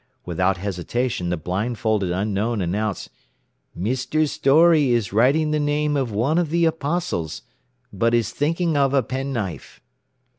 Without 0.25 0.57
hesitation 0.57 1.29
the 1.29 1.37
blindfolded 1.37 2.09
unknown 2.11 2.59
announced, 2.59 3.11
"Mr. 3.79 4.27
Storey 4.27 4.89
is 4.93 5.13
writing 5.13 5.51
the 5.51 5.59
name 5.59 5.95
of 5.95 6.11
one 6.11 6.39
of 6.39 6.49
the 6.49 6.65
Apostles, 6.65 7.43
but 7.93 8.15
is 8.15 8.31
thinking 8.31 8.75
of 8.75 8.95
a 8.95 9.03
penknife." 9.03 9.79